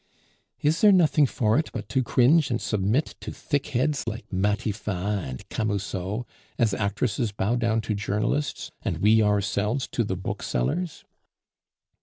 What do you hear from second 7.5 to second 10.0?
down to journalists, and we ourselves